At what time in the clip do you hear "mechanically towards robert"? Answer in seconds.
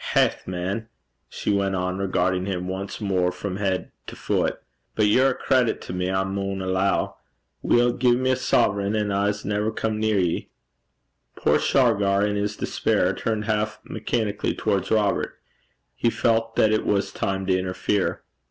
13.83-15.37